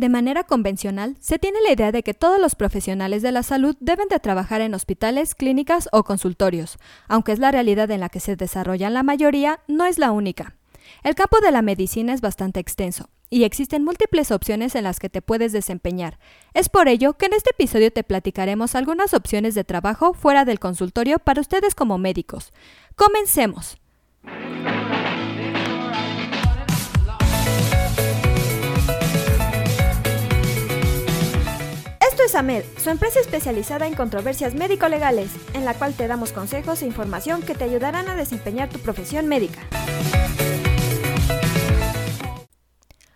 [0.00, 3.76] De manera convencional, se tiene la idea de que todos los profesionales de la salud
[3.80, 8.18] deben de trabajar en hospitales, clínicas o consultorios, aunque es la realidad en la que
[8.18, 10.56] se desarrollan la mayoría, no es la única.
[11.02, 15.10] El campo de la medicina es bastante extenso y existen múltiples opciones en las que
[15.10, 16.18] te puedes desempeñar.
[16.54, 20.60] Es por ello que en este episodio te platicaremos algunas opciones de trabajo fuera del
[20.60, 22.54] consultorio para ustedes como médicos.
[22.96, 23.79] Comencemos.
[32.40, 37.42] AMED, su empresa especializada en controversias médico-legales, en la cual te damos consejos e información
[37.42, 39.60] que te ayudarán a desempeñar tu profesión médica.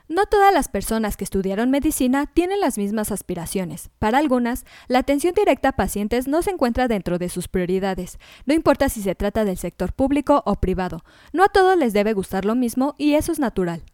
[0.09, 3.89] No todas las personas que estudiaron medicina tienen las mismas aspiraciones.
[3.99, 8.53] Para algunas, la atención directa a pacientes no se encuentra dentro de sus prioridades, no
[8.53, 11.03] importa si se trata del sector público o privado.
[11.33, 13.85] No a todos les debe gustar lo mismo y eso es natural.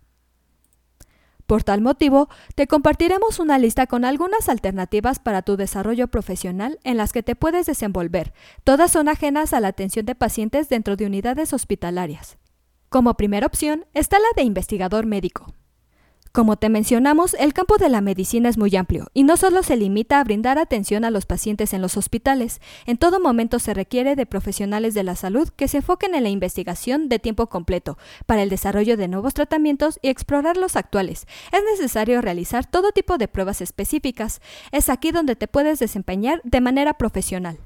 [1.51, 6.97] Por tal motivo, te compartiremos una lista con algunas alternativas para tu desarrollo profesional en
[6.97, 8.33] las que te puedes desenvolver.
[8.63, 12.39] Todas son ajenas a la atención de pacientes dentro de unidades hospitalarias.
[12.89, 15.53] Como primera opción está la de investigador médico.
[16.33, 19.77] Como te mencionamos, el campo de la medicina es muy amplio y no solo se
[19.77, 24.15] limita a brindar atención a los pacientes en los hospitales, en todo momento se requiere
[24.15, 28.45] de profesionales de la salud que se enfoquen en la investigación de tiempo completo para
[28.45, 31.27] el desarrollo de nuevos tratamientos y explorar los actuales.
[31.51, 34.41] Es necesario realizar todo tipo de pruebas específicas.
[34.71, 37.59] Es aquí donde te puedes desempeñar de manera profesional.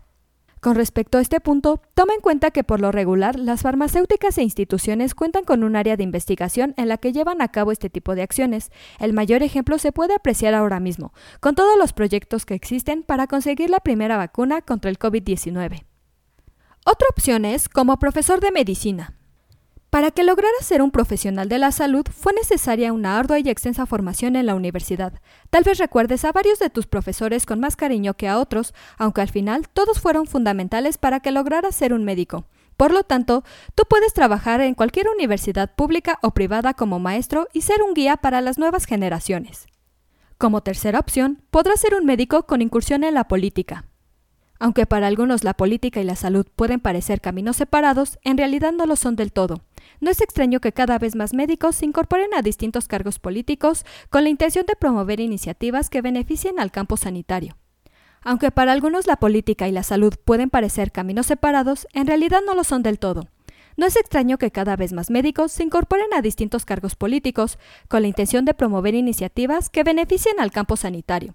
[0.65, 4.43] Con respecto a este punto, toma en cuenta que por lo regular las farmacéuticas e
[4.43, 8.15] instituciones cuentan con un área de investigación en la que llevan a cabo este tipo
[8.15, 8.73] de acciones.
[8.99, 13.27] El mayor ejemplo se puede apreciar ahora mismo, con todos los proyectos que existen para
[13.27, 15.85] conseguir la primera vacuna contra el COVID-19.
[16.87, 19.19] Otra opción es como profesor de medicina.
[19.95, 23.87] Para que lograra ser un profesional de la salud fue necesaria una ardua y extensa
[23.87, 25.21] formación en la universidad.
[25.51, 29.21] Tal vez recuerdes a varios de tus profesores con más cariño que a otros, aunque
[29.21, 32.45] al final todos fueron fundamentales para que lograras ser un médico.
[32.77, 33.45] Por lo tanto,
[33.77, 38.17] tú puedes trabajar en cualquier universidad pública o privada como maestro y ser un guía
[38.17, 39.69] para las nuevas generaciones.
[40.39, 43.85] Como tercera opción, podrás ser un médico con incursión en la política.
[44.59, 48.87] Aunque para algunos la política y la salud pueden parecer caminos separados, en realidad no
[48.87, 49.63] lo son del todo.
[50.01, 54.23] No es extraño que cada vez más médicos se incorporen a distintos cargos políticos con
[54.23, 57.57] la intención de promover iniciativas que beneficien al campo sanitario.
[58.23, 62.55] Aunque para algunos la política y la salud pueden parecer caminos separados, en realidad no
[62.55, 63.29] lo son del todo.
[63.77, 68.03] No es extraño que cada vez más médicos se incorporen a distintos cargos políticos con
[68.03, 71.35] la intención de promover iniciativas que beneficien al campo sanitario.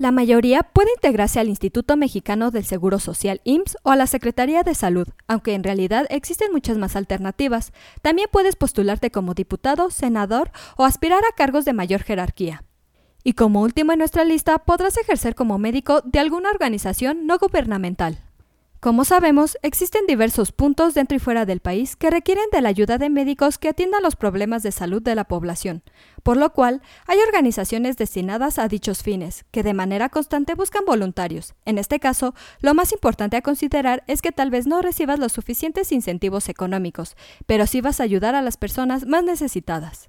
[0.00, 4.62] La mayoría puede integrarse al Instituto Mexicano del Seguro Social IMSS o a la Secretaría
[4.62, 7.74] de Salud, aunque en realidad existen muchas más alternativas.
[8.00, 12.64] También puedes postularte como diputado, senador o aspirar a cargos de mayor jerarquía.
[13.24, 18.29] Y como último en nuestra lista, podrás ejercer como médico de alguna organización no gubernamental.
[18.80, 22.96] Como sabemos, existen diversos puntos dentro y fuera del país que requieren de la ayuda
[22.96, 25.82] de médicos que atiendan los problemas de salud de la población,
[26.22, 31.52] por lo cual hay organizaciones destinadas a dichos fines, que de manera constante buscan voluntarios.
[31.66, 35.32] En este caso, lo más importante a considerar es que tal vez no recibas los
[35.32, 40.08] suficientes incentivos económicos, pero sí vas a ayudar a las personas más necesitadas.